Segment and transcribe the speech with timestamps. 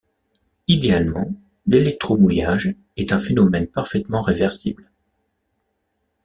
[0.67, 1.27] Idéalement,
[1.67, 4.89] l'électromouillage est un phénomène parfaitement réversible.